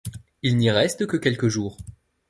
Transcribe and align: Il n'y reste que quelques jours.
Il 0.41 0.57
n'y 0.57 0.71
reste 0.71 1.05
que 1.05 1.15
quelques 1.15 1.47
jours. 1.47 1.77